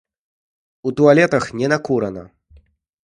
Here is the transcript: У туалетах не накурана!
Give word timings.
У 0.87 0.93
туалетах 0.99 1.45
не 1.61 1.67
накурана! 1.75 2.23